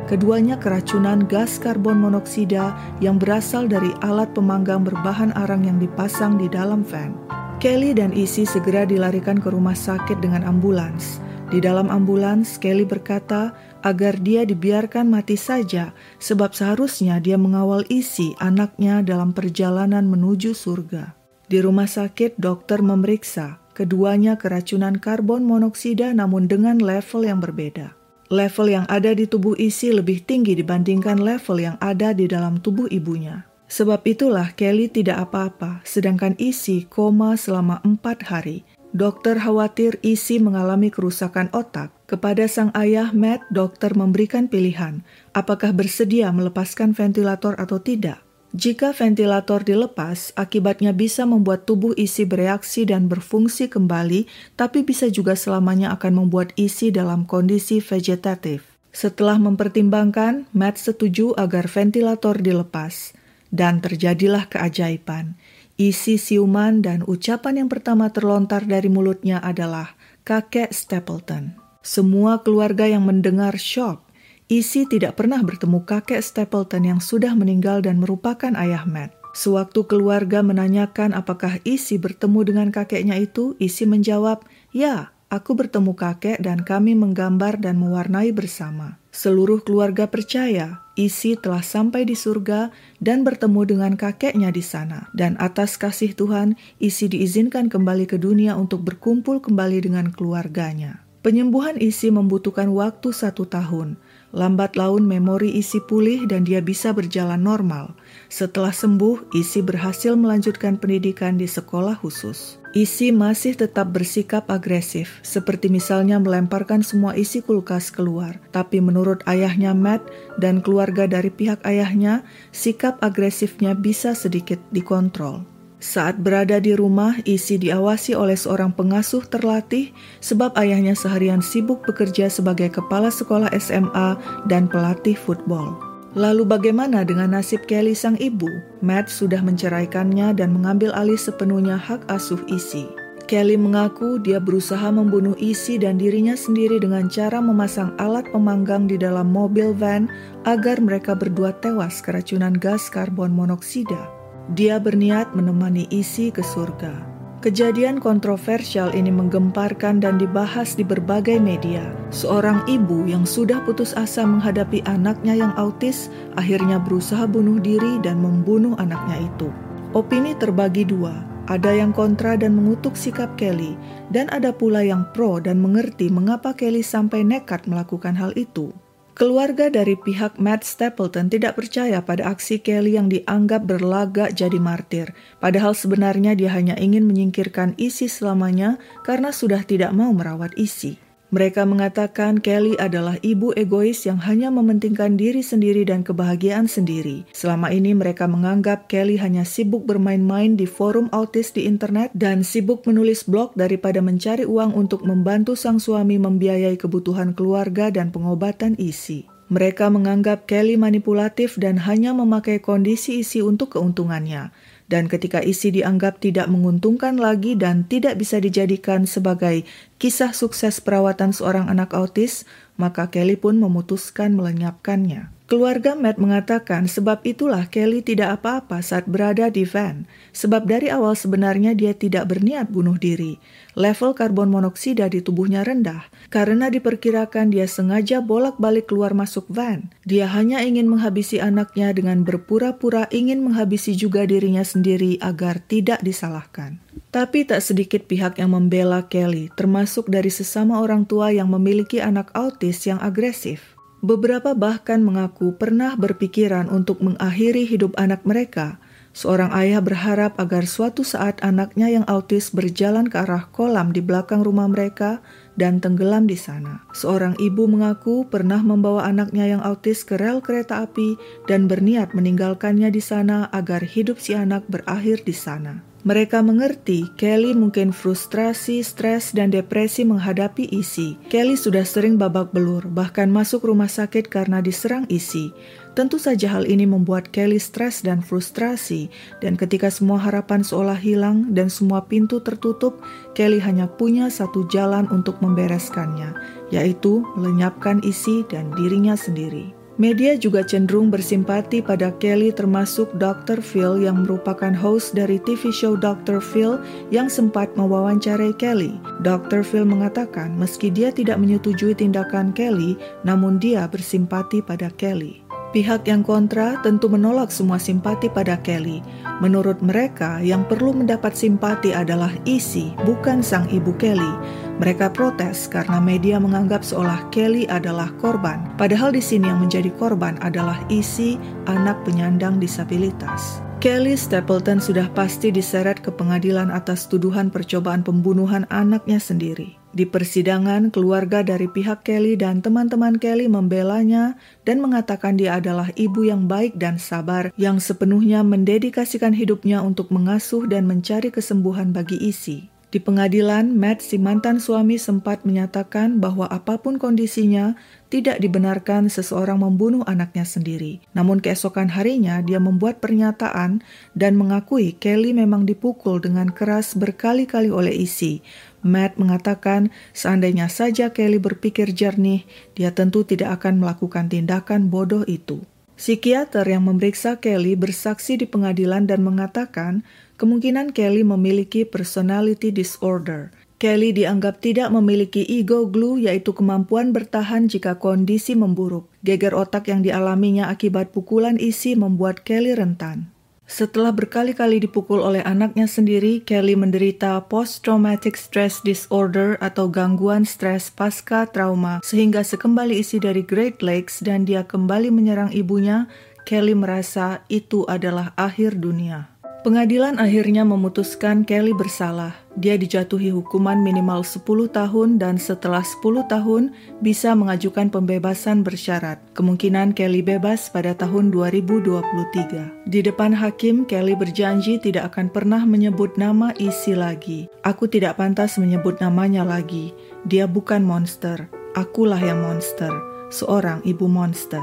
Keduanya 0.08 0.56
keracunan 0.56 1.20
gas 1.28 1.60
karbon 1.60 2.00
monoksida 2.00 2.72
yang 3.04 3.20
berasal 3.20 3.68
dari 3.68 3.92
alat 4.00 4.32
pemanggang 4.32 4.88
berbahan 4.88 5.36
arang 5.36 5.68
yang 5.68 5.76
dipasang 5.76 6.40
di 6.40 6.48
dalam 6.48 6.80
van. 6.80 7.12
Kelly 7.60 7.92
dan 7.92 8.16
Isi 8.16 8.48
segera 8.48 8.88
dilarikan 8.88 9.36
ke 9.36 9.52
rumah 9.52 9.76
sakit 9.76 10.24
dengan 10.24 10.48
ambulans. 10.48 11.27
Di 11.48 11.64
dalam 11.64 11.88
ambulans, 11.88 12.60
Kelly 12.60 12.84
berkata 12.84 13.56
agar 13.80 14.20
dia 14.20 14.44
dibiarkan 14.44 15.08
mati 15.08 15.32
saja, 15.40 15.96
sebab 16.20 16.52
seharusnya 16.52 17.16
dia 17.24 17.40
mengawal 17.40 17.88
isi 17.88 18.36
anaknya 18.36 19.00
dalam 19.00 19.32
perjalanan 19.32 20.04
menuju 20.04 20.52
surga. 20.52 21.16
Di 21.48 21.64
rumah 21.64 21.88
sakit, 21.88 22.36
dokter 22.36 22.84
memeriksa 22.84 23.64
keduanya 23.72 24.34
keracunan 24.34 24.98
karbon 24.98 25.46
monoksida, 25.46 26.10
namun 26.10 26.50
dengan 26.50 26.82
level 26.82 27.22
yang 27.22 27.38
berbeda. 27.38 27.94
Level 28.28 28.66
yang 28.68 28.84
ada 28.90 29.14
di 29.14 29.24
tubuh 29.24 29.56
isi 29.56 29.94
lebih 29.94 30.26
tinggi 30.26 30.52
dibandingkan 30.52 31.16
level 31.16 31.62
yang 31.62 31.80
ada 31.80 32.12
di 32.12 32.28
dalam 32.28 32.60
tubuh 32.60 32.90
ibunya. 32.92 33.48
Sebab 33.68 34.04
itulah 34.04 34.52
Kelly 34.52 34.90
tidak 34.90 35.30
apa-apa, 35.30 35.80
sedangkan 35.86 36.34
isi 36.36 36.84
koma 36.90 37.38
selama 37.40 37.80
empat 37.86 38.26
hari. 38.28 38.66
Dokter 38.96 39.36
khawatir 39.36 40.00
isi 40.00 40.40
mengalami 40.40 40.88
kerusakan 40.88 41.52
otak. 41.52 41.92
Kepada 42.08 42.48
sang 42.48 42.72
ayah 42.72 43.12
Matt, 43.12 43.44
dokter 43.52 43.92
memberikan 43.92 44.48
pilihan, 44.48 45.04
apakah 45.36 45.76
bersedia 45.76 46.32
melepaskan 46.32 46.96
ventilator 46.96 47.52
atau 47.60 47.84
tidak. 47.84 48.24
Jika 48.56 48.96
ventilator 48.96 49.60
dilepas, 49.60 50.32
akibatnya 50.32 50.96
bisa 50.96 51.28
membuat 51.28 51.68
tubuh 51.68 51.92
isi 52.00 52.24
bereaksi 52.24 52.88
dan 52.88 53.04
berfungsi 53.12 53.68
kembali, 53.68 54.24
tapi 54.56 54.88
bisa 54.88 55.12
juga 55.12 55.36
selamanya 55.36 55.92
akan 55.92 56.24
membuat 56.24 56.56
isi 56.56 56.88
dalam 56.88 57.28
kondisi 57.28 57.84
vegetatif. 57.84 58.64
Setelah 58.88 59.36
mempertimbangkan, 59.36 60.48
Matt 60.56 60.80
setuju 60.80 61.36
agar 61.36 61.68
ventilator 61.68 62.40
dilepas. 62.40 63.12
Dan 63.52 63.84
terjadilah 63.84 64.48
keajaiban. 64.48 65.36
Isi 65.78 66.18
siuman 66.18 66.82
dan 66.82 67.06
ucapan 67.06 67.62
yang 67.62 67.70
pertama 67.70 68.10
terlontar 68.10 68.66
dari 68.66 68.90
mulutnya 68.90 69.38
adalah 69.38 69.94
kakek 70.26 70.74
Stapleton. 70.74 71.54
Semua 71.86 72.42
keluarga 72.42 72.82
yang 72.90 73.06
mendengar 73.06 73.54
shock. 73.54 74.02
Isi 74.50 74.90
tidak 74.90 75.14
pernah 75.14 75.38
bertemu 75.38 75.86
kakek 75.86 76.18
Stapleton 76.18 76.82
yang 76.82 76.98
sudah 76.98 77.30
meninggal 77.38 77.78
dan 77.78 78.02
merupakan 78.02 78.58
ayah 78.58 78.82
Matt. 78.90 79.14
Sewaktu 79.38 79.86
keluarga 79.86 80.42
menanyakan 80.42 81.14
apakah 81.14 81.62
Isi 81.62 81.94
bertemu 81.94 82.40
dengan 82.42 82.68
kakeknya 82.74 83.14
itu, 83.14 83.54
Isi 83.62 83.86
menjawab, 83.86 84.42
"Ya, 84.74 85.14
aku 85.30 85.54
bertemu 85.54 85.94
kakek 85.94 86.42
dan 86.42 86.66
kami 86.66 86.98
menggambar 86.98 87.62
dan 87.62 87.78
mewarnai 87.78 88.34
bersama." 88.34 88.98
Seluruh 89.14 89.62
keluarga 89.62 90.10
percaya 90.10 90.82
Isi 90.98 91.38
telah 91.38 91.62
sampai 91.62 92.02
di 92.02 92.18
surga 92.18 92.74
dan 92.98 93.22
bertemu 93.22 93.62
dengan 93.70 93.92
kakeknya 93.94 94.50
di 94.50 94.66
sana. 94.66 95.06
Dan 95.14 95.38
atas 95.38 95.78
kasih 95.78 96.18
Tuhan, 96.18 96.58
Isi 96.82 97.06
diizinkan 97.06 97.70
kembali 97.70 98.10
ke 98.10 98.18
dunia 98.18 98.58
untuk 98.58 98.82
berkumpul 98.82 99.38
kembali 99.38 99.86
dengan 99.86 100.10
keluarganya. 100.10 101.06
Penyembuhan 101.22 101.78
Isi 101.78 102.10
membutuhkan 102.10 102.74
waktu 102.74 103.14
satu 103.14 103.46
tahun. 103.46 103.94
Lambat 104.34 104.74
laun 104.74 105.06
memori 105.06 105.54
Isi 105.54 105.78
pulih 105.78 106.26
dan 106.26 106.42
dia 106.42 106.58
bisa 106.58 106.90
berjalan 106.90 107.38
normal. 107.38 107.94
Setelah 108.26 108.74
sembuh, 108.74 109.30
Isi 109.38 109.62
berhasil 109.62 110.18
melanjutkan 110.18 110.82
pendidikan 110.82 111.38
di 111.38 111.46
sekolah 111.46 111.94
khusus. 111.94 112.57
Isi 112.76 113.08
masih 113.16 113.56
tetap 113.56 113.96
bersikap 113.96 114.44
agresif, 114.52 115.24
seperti 115.24 115.72
misalnya 115.72 116.20
melemparkan 116.20 116.84
semua 116.84 117.16
isi 117.16 117.40
kulkas 117.40 117.88
keluar. 117.88 118.36
Tapi 118.52 118.84
menurut 118.84 119.24
ayahnya 119.24 119.72
Matt 119.72 120.04
dan 120.36 120.60
keluarga 120.60 121.08
dari 121.08 121.32
pihak 121.32 121.64
ayahnya, 121.64 122.28
sikap 122.52 123.00
agresifnya 123.00 123.72
bisa 123.72 124.12
sedikit 124.12 124.60
dikontrol. 124.68 125.48
Saat 125.80 126.20
berada 126.20 126.58
di 126.58 126.74
rumah, 126.74 127.16
Isi 127.22 127.56
diawasi 127.56 128.12
oleh 128.12 128.34
seorang 128.34 128.74
pengasuh 128.74 129.24
terlatih 129.24 129.94
sebab 130.18 130.52
ayahnya 130.58 130.98
seharian 130.98 131.38
sibuk 131.38 131.86
bekerja 131.86 132.26
sebagai 132.28 132.68
kepala 132.68 133.08
sekolah 133.14 133.48
SMA 133.56 134.18
dan 134.50 134.66
pelatih 134.66 135.14
football. 135.14 135.87
Lalu 136.16 136.48
bagaimana 136.48 137.04
dengan 137.04 137.36
nasib 137.36 137.68
Kelly 137.68 137.92
sang 137.92 138.16
ibu? 138.16 138.48
Matt 138.80 139.12
sudah 139.12 139.44
menceraikannya 139.44 140.32
dan 140.32 140.56
mengambil 140.56 140.88
alih 140.96 141.20
sepenuhnya 141.20 141.76
hak 141.76 142.08
asuh 142.08 142.40
Isi. 142.48 142.88
Kelly 143.28 143.60
mengaku 143.60 144.16
dia 144.16 144.40
berusaha 144.40 144.88
membunuh 144.88 145.36
Isi 145.36 145.76
dan 145.76 146.00
dirinya 146.00 146.32
sendiri 146.32 146.80
dengan 146.80 147.12
cara 147.12 147.44
memasang 147.44 147.92
alat 148.00 148.24
pemanggang 148.32 148.88
di 148.88 148.96
dalam 148.96 149.28
mobil 149.28 149.76
van 149.76 150.08
agar 150.48 150.80
mereka 150.80 151.12
berdua 151.12 151.52
tewas 151.60 152.00
keracunan 152.00 152.56
gas 152.56 152.88
karbon 152.88 153.28
monoksida. 153.28 154.08
Dia 154.56 154.80
berniat 154.80 155.36
menemani 155.36 155.84
Isi 155.92 156.32
ke 156.32 156.40
surga. 156.40 157.17
Kejadian 157.38 158.02
kontroversial 158.02 158.90
ini 158.98 159.14
menggemparkan 159.14 160.02
dan 160.02 160.18
dibahas 160.18 160.74
di 160.74 160.82
berbagai 160.82 161.38
media. 161.38 161.86
Seorang 162.10 162.66
ibu 162.66 163.06
yang 163.06 163.22
sudah 163.22 163.62
putus 163.62 163.94
asa 163.94 164.26
menghadapi 164.26 164.82
anaknya 164.90 165.38
yang 165.38 165.54
autis 165.54 166.10
akhirnya 166.34 166.82
berusaha 166.82 167.30
bunuh 167.30 167.62
diri 167.62 168.02
dan 168.02 168.18
membunuh 168.18 168.74
anaknya 168.82 169.30
itu. 169.30 169.54
Opini 169.94 170.34
terbagi 170.34 170.82
dua, 170.82 171.14
ada 171.46 171.70
yang 171.70 171.94
kontra 171.94 172.34
dan 172.34 172.58
mengutuk 172.58 172.98
sikap 172.98 173.30
Kelly, 173.38 173.78
dan 174.10 174.26
ada 174.34 174.50
pula 174.50 174.82
yang 174.82 175.06
pro 175.14 175.38
dan 175.38 175.62
mengerti 175.62 176.10
mengapa 176.10 176.50
Kelly 176.50 176.82
sampai 176.82 177.22
nekat 177.22 177.70
melakukan 177.70 178.18
hal 178.18 178.34
itu. 178.34 178.74
Keluarga 179.18 179.66
dari 179.66 179.98
pihak 179.98 180.38
Matt 180.38 180.62
Stapleton 180.62 181.26
tidak 181.26 181.58
percaya 181.58 181.98
pada 182.06 182.30
aksi 182.30 182.62
Kelly 182.62 182.94
yang 182.94 183.10
dianggap 183.10 183.66
berlagak 183.66 184.30
jadi 184.30 184.62
martir, 184.62 185.10
padahal 185.42 185.74
sebenarnya 185.74 186.38
dia 186.38 186.54
hanya 186.54 186.78
ingin 186.78 187.02
menyingkirkan 187.02 187.74
isi 187.82 188.06
selamanya 188.06 188.78
karena 189.02 189.34
sudah 189.34 189.66
tidak 189.66 189.90
mau 189.90 190.14
merawat 190.14 190.54
isi. 190.54 191.07
Mereka 191.28 191.68
mengatakan 191.68 192.40
Kelly 192.40 192.72
adalah 192.80 193.20
ibu 193.20 193.52
egois 193.52 194.08
yang 194.08 194.16
hanya 194.24 194.48
mementingkan 194.48 195.20
diri 195.20 195.44
sendiri 195.44 195.84
dan 195.84 196.00
kebahagiaan 196.00 196.72
sendiri. 196.72 197.28
Selama 197.36 197.68
ini 197.68 197.92
mereka 197.92 198.24
menganggap 198.24 198.88
Kelly 198.88 199.20
hanya 199.20 199.44
sibuk 199.44 199.84
bermain-main 199.84 200.56
di 200.56 200.64
forum 200.64 201.12
autis 201.12 201.52
di 201.52 201.68
internet 201.68 202.08
dan 202.16 202.40
sibuk 202.40 202.88
menulis 202.88 203.28
blog 203.28 203.52
daripada 203.60 204.00
mencari 204.00 204.48
uang 204.48 204.72
untuk 204.72 205.04
membantu 205.04 205.52
sang 205.52 205.76
suami 205.76 206.16
membiayai 206.16 206.80
kebutuhan 206.80 207.36
keluarga 207.36 207.92
dan 207.92 208.08
pengobatan 208.08 208.72
isi. 208.80 209.28
Mereka 209.52 209.92
menganggap 209.92 210.48
Kelly 210.48 210.80
manipulatif 210.80 211.60
dan 211.60 211.76
hanya 211.84 212.16
memakai 212.16 212.56
kondisi 212.64 213.20
isi 213.20 213.44
untuk 213.44 213.76
keuntungannya 213.76 214.48
dan 214.88 215.06
ketika 215.06 215.44
isi 215.44 215.70
dianggap 215.70 216.18
tidak 216.18 216.48
menguntungkan 216.48 217.20
lagi 217.20 217.54
dan 217.54 217.84
tidak 217.84 218.16
bisa 218.16 218.40
dijadikan 218.40 219.04
sebagai 219.04 219.68
kisah 220.00 220.32
sukses 220.32 220.80
perawatan 220.80 221.36
seorang 221.36 221.68
anak 221.68 221.92
autis, 221.92 222.48
maka 222.80 223.12
Kelly 223.12 223.36
pun 223.36 223.60
memutuskan 223.60 224.32
melenyapkannya. 224.34 225.37
Keluarga 225.48 225.96
Matt 225.96 226.20
mengatakan 226.20 226.92
sebab 226.92 227.24
itulah 227.24 227.72
Kelly 227.72 228.04
tidak 228.04 228.36
apa-apa 228.36 228.84
saat 228.84 229.08
berada 229.08 229.48
di 229.48 229.64
van, 229.64 230.04
sebab 230.36 230.68
dari 230.68 230.92
awal 230.92 231.16
sebenarnya 231.16 231.72
dia 231.72 231.96
tidak 231.96 232.28
berniat 232.28 232.68
bunuh 232.68 233.00
diri. 233.00 233.40
Level 233.72 234.12
karbon 234.12 234.52
monoksida 234.52 235.08
di 235.08 235.24
tubuhnya 235.24 235.64
rendah, 235.64 236.04
karena 236.28 236.68
diperkirakan 236.68 237.48
dia 237.48 237.64
sengaja 237.64 238.20
bolak-balik 238.20 238.92
keluar 238.92 239.16
masuk 239.16 239.48
van. 239.48 239.88
Dia 240.04 240.28
hanya 240.28 240.60
ingin 240.60 240.84
menghabisi 240.84 241.40
anaknya 241.40 241.96
dengan 241.96 242.28
berpura-pura 242.28 243.08
ingin 243.08 243.40
menghabisi 243.40 243.96
juga 243.96 244.28
dirinya 244.28 244.60
sendiri 244.60 245.16
agar 245.24 245.64
tidak 245.64 246.04
disalahkan. 246.04 246.76
Tapi 247.08 247.48
tak 247.48 247.64
sedikit 247.64 248.04
pihak 248.04 248.36
yang 248.36 248.52
membela 248.52 249.08
Kelly, 249.08 249.48
termasuk 249.56 250.12
dari 250.12 250.28
sesama 250.28 250.84
orang 250.84 251.08
tua 251.08 251.32
yang 251.32 251.48
memiliki 251.48 252.04
anak 252.04 252.28
autis 252.36 252.84
yang 252.84 253.00
agresif. 253.00 253.77
Beberapa 253.98 254.54
bahkan 254.54 255.02
mengaku 255.02 255.58
pernah 255.58 255.98
berpikiran 255.98 256.70
untuk 256.70 257.02
mengakhiri 257.02 257.66
hidup 257.66 257.98
anak 257.98 258.22
mereka. 258.22 258.78
Seorang 259.10 259.50
ayah 259.50 259.82
berharap 259.82 260.38
agar 260.38 260.70
suatu 260.70 261.02
saat 261.02 261.42
anaknya 261.42 261.90
yang 261.90 262.06
autis 262.06 262.54
berjalan 262.54 263.10
ke 263.10 263.18
arah 263.18 263.50
kolam 263.50 263.90
di 263.90 263.98
belakang 263.98 264.46
rumah 264.46 264.70
mereka 264.70 265.18
dan 265.58 265.82
tenggelam 265.82 266.30
di 266.30 266.38
sana. 266.38 266.86
Seorang 266.94 267.34
ibu 267.42 267.66
mengaku 267.66 268.30
pernah 268.30 268.62
membawa 268.62 269.10
anaknya 269.10 269.50
yang 269.50 269.62
autis 269.66 270.06
ke 270.06 270.14
rel 270.14 270.38
kereta 270.38 270.86
api 270.86 271.18
dan 271.50 271.66
berniat 271.66 272.14
meninggalkannya 272.14 272.94
di 272.94 273.02
sana 273.02 273.50
agar 273.50 273.82
hidup 273.82 274.22
si 274.22 274.38
anak 274.38 274.62
berakhir 274.70 275.26
di 275.26 275.34
sana. 275.34 275.87
Mereka 276.06 276.46
mengerti 276.46 277.10
Kelly 277.18 277.58
mungkin 277.58 277.90
frustrasi, 277.90 278.86
stres, 278.86 279.34
dan 279.34 279.50
depresi 279.50 280.06
menghadapi 280.06 280.70
isi. 280.70 281.18
Kelly 281.26 281.58
sudah 281.58 281.82
sering 281.82 282.14
babak 282.14 282.54
belur, 282.54 282.86
bahkan 282.86 283.26
masuk 283.26 283.66
rumah 283.66 283.90
sakit 283.90 284.30
karena 284.30 284.62
diserang 284.62 285.10
isi. 285.10 285.50
Tentu 285.98 286.22
saja 286.22 286.54
hal 286.54 286.70
ini 286.70 286.86
membuat 286.86 287.34
Kelly 287.34 287.58
stres 287.58 288.06
dan 288.06 288.22
frustrasi, 288.22 289.10
dan 289.42 289.58
ketika 289.58 289.90
semua 289.90 290.22
harapan 290.22 290.62
seolah 290.62 290.94
hilang 290.94 291.50
dan 291.50 291.66
semua 291.66 292.06
pintu 292.06 292.38
tertutup, 292.38 293.02
Kelly 293.34 293.58
hanya 293.58 293.90
punya 293.90 294.30
satu 294.30 294.70
jalan 294.70 295.10
untuk 295.10 295.42
membereskannya, 295.42 296.30
yaitu 296.70 297.26
melenyapkan 297.34 297.98
isi 298.06 298.46
dan 298.46 298.70
dirinya 298.78 299.18
sendiri. 299.18 299.77
Media 299.98 300.38
juga 300.38 300.62
cenderung 300.62 301.10
bersimpati 301.10 301.82
pada 301.82 302.14
Kelly 302.22 302.54
termasuk 302.54 303.10
Dr. 303.18 303.58
Phil 303.58 304.06
yang 304.06 304.22
merupakan 304.22 304.70
host 304.70 305.10
dari 305.10 305.42
TV 305.42 305.74
show 305.74 305.98
Dr. 305.98 306.38
Phil 306.38 306.78
yang 307.10 307.26
sempat 307.26 307.74
mewawancarai 307.74 308.54
Kelly. 308.62 308.94
Dr. 309.26 309.66
Phil 309.66 309.82
mengatakan 309.82 310.54
meski 310.54 310.94
dia 310.94 311.10
tidak 311.10 311.42
menyetujui 311.42 311.98
tindakan 311.98 312.54
Kelly, 312.54 312.94
namun 313.26 313.58
dia 313.58 313.90
bersimpati 313.90 314.62
pada 314.62 314.86
Kelly. 314.94 315.47
Pihak 315.68 316.08
yang 316.08 316.24
kontra 316.24 316.80
tentu 316.80 317.12
menolak 317.12 317.52
semua 317.52 317.76
simpati 317.76 318.32
pada 318.32 318.56
Kelly. 318.64 319.04
Menurut 319.44 319.84
mereka, 319.84 320.40
yang 320.40 320.64
perlu 320.64 320.96
mendapat 320.96 321.36
simpati 321.36 321.92
adalah 321.92 322.32
isi, 322.48 322.96
bukan 323.04 323.44
sang 323.44 323.68
ibu 323.68 323.92
Kelly. 324.00 324.32
Mereka 324.80 325.12
protes 325.12 325.68
karena 325.68 326.00
media 326.00 326.40
menganggap 326.40 326.80
seolah 326.80 327.28
Kelly 327.28 327.68
adalah 327.68 328.08
korban. 328.16 328.64
Padahal 328.80 329.12
di 329.12 329.20
sini 329.20 329.52
yang 329.52 329.60
menjadi 329.60 329.92
korban 330.00 330.40
adalah 330.40 330.80
isi 330.88 331.36
anak 331.68 332.00
penyandang 332.08 332.56
disabilitas. 332.56 333.60
Kelly 333.78 334.18
Stapleton 334.18 334.82
sudah 334.82 335.06
pasti 335.14 335.54
diseret 335.54 336.02
ke 336.02 336.10
pengadilan 336.10 336.74
atas 336.74 337.06
tuduhan 337.06 337.46
percobaan 337.46 338.02
pembunuhan 338.02 338.66
anaknya 338.74 339.22
sendiri. 339.22 339.77
Di 339.88 340.04
persidangan, 340.04 340.92
keluarga 340.92 341.40
dari 341.40 341.64
pihak 341.64 342.04
Kelly 342.04 342.36
dan 342.36 342.60
teman-teman 342.60 343.16
Kelly 343.16 343.48
membelanya 343.48 344.36
dan 344.68 344.84
mengatakan 344.84 345.40
dia 345.40 345.56
adalah 345.56 345.88
ibu 345.96 346.28
yang 346.28 346.44
baik 346.44 346.76
dan 346.76 347.00
sabar 347.00 347.48
yang 347.56 347.80
sepenuhnya 347.80 348.44
mendedikasikan 348.44 349.32
hidupnya 349.32 349.80
untuk 349.80 350.12
mengasuh 350.12 350.68
dan 350.68 350.84
mencari 350.84 351.32
kesembuhan 351.32 351.96
bagi 351.96 352.20
isi. 352.20 352.68
Di 352.88 352.96
pengadilan, 353.04 353.76
Matt, 353.76 354.00
si 354.00 354.16
mantan 354.16 354.64
suami, 354.64 354.96
sempat 354.96 355.44
menyatakan 355.44 356.24
bahwa 356.24 356.48
apa 356.48 356.80
pun 356.80 356.96
kondisinya, 356.96 357.76
tidak 358.08 358.40
dibenarkan 358.40 359.12
seseorang 359.12 359.60
membunuh 359.60 360.00
anaknya 360.08 360.48
sendiri. 360.48 361.04
Namun 361.12 361.44
keesokan 361.44 361.92
harinya, 361.92 362.40
dia 362.40 362.56
membuat 362.56 363.04
pernyataan 363.04 363.84
dan 364.16 364.32
mengakui 364.40 364.96
Kelly 364.96 365.36
memang 365.36 365.68
dipukul 365.68 366.24
dengan 366.24 366.48
keras 366.48 366.96
berkali-kali 366.96 367.68
oleh 367.68 367.92
isi. 367.92 368.40
Matt 368.86 369.18
mengatakan, 369.18 369.90
seandainya 370.14 370.70
saja 370.70 371.10
Kelly 371.10 371.42
berpikir 371.42 371.90
jernih, 371.90 372.46
dia 372.78 372.94
tentu 372.94 373.26
tidak 373.26 373.62
akan 373.62 373.82
melakukan 373.82 374.30
tindakan 374.30 374.86
bodoh 374.92 375.26
itu. 375.26 375.66
Psikiater 375.98 376.62
yang 376.62 376.86
memeriksa 376.86 377.42
Kelly 377.42 377.74
bersaksi 377.74 378.38
di 378.38 378.46
pengadilan 378.46 379.10
dan 379.10 379.26
mengatakan 379.26 380.06
kemungkinan 380.38 380.94
Kelly 380.94 381.26
memiliki 381.26 381.82
personality 381.82 382.70
disorder. 382.70 383.50
Kelly 383.82 384.14
dianggap 384.14 384.62
tidak 384.62 384.94
memiliki 384.94 385.42
ego 385.42 385.86
glue 385.90 386.22
yaitu 386.22 386.54
kemampuan 386.54 387.10
bertahan 387.10 387.66
jika 387.66 387.98
kondisi 387.98 388.54
memburuk. 388.54 389.10
Geger 389.26 389.54
otak 389.54 389.90
yang 389.90 390.06
dialaminya 390.06 390.70
akibat 390.70 391.10
pukulan 391.10 391.58
isi 391.58 391.98
membuat 391.98 392.46
Kelly 392.46 392.74
rentan. 392.78 393.30
Setelah 393.68 394.16
berkali-kali 394.16 394.80
dipukul 394.80 395.20
oleh 395.20 395.44
anaknya 395.44 395.84
sendiri, 395.84 396.40
Kelly 396.40 396.72
menderita 396.72 397.36
post-traumatic 397.52 398.32
stress 398.32 398.80
disorder 398.80 399.60
atau 399.60 399.92
gangguan 399.92 400.48
stres 400.48 400.88
pasca 400.88 401.44
trauma, 401.44 402.00
sehingga 402.00 402.40
sekembali 402.40 403.04
isi 403.04 403.20
dari 403.20 403.44
Great 403.44 403.84
Lakes 403.84 404.24
dan 404.24 404.48
dia 404.48 404.64
kembali 404.64 405.12
menyerang 405.12 405.52
ibunya, 405.52 406.08
Kelly 406.48 406.72
merasa 406.72 407.44
itu 407.52 407.84
adalah 407.84 408.32
akhir 408.40 408.80
dunia. 408.80 409.37
Pengadilan 409.58 410.22
akhirnya 410.22 410.62
memutuskan 410.62 411.42
Kelly 411.42 411.74
bersalah. 411.74 412.30
Dia 412.54 412.78
dijatuhi 412.78 413.34
hukuman 413.34 413.82
minimal 413.82 414.22
10 414.22 414.46
tahun 414.70 415.18
dan 415.18 415.34
setelah 415.34 415.82
10 415.82 416.30
tahun 416.30 416.70
bisa 417.02 417.34
mengajukan 417.34 417.90
pembebasan 417.90 418.62
bersyarat. 418.62 419.18
Kemungkinan 419.34 419.98
Kelly 419.98 420.22
bebas 420.22 420.70
pada 420.70 420.94
tahun 420.94 421.34
2023. 421.34 422.86
Di 422.86 423.02
depan 423.02 423.34
hakim, 423.34 423.82
Kelly 423.82 424.14
berjanji 424.14 424.78
tidak 424.78 425.10
akan 425.14 425.26
pernah 425.26 425.66
menyebut 425.66 426.14
nama 426.14 426.54
isi 426.62 426.94
lagi. 426.94 427.50
Aku 427.66 427.90
tidak 427.90 428.22
pantas 428.22 428.62
menyebut 428.62 429.02
namanya 429.02 429.42
lagi. 429.42 429.90
Dia 430.22 430.46
bukan 430.46 430.86
monster. 430.86 431.50
Akulah 431.74 432.22
yang 432.22 432.46
monster. 432.46 432.94
Seorang 433.34 433.82
ibu 433.82 434.06
monster. 434.06 434.62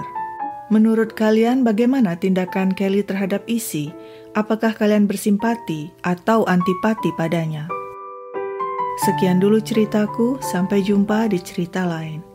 Menurut 0.74 1.14
kalian 1.14 1.62
bagaimana 1.62 2.18
tindakan 2.18 2.74
Kelly 2.74 3.06
terhadap 3.06 3.46
isi? 3.46 3.94
Apakah 4.34 4.74
kalian 4.74 5.06
bersimpati 5.06 5.94
atau 6.02 6.42
antipati 6.50 7.14
padanya? 7.14 7.70
Sekian 9.06 9.38
dulu 9.38 9.62
ceritaku, 9.62 10.42
sampai 10.42 10.82
jumpa 10.82 11.30
di 11.30 11.38
cerita 11.38 11.86
lain. 11.86 12.35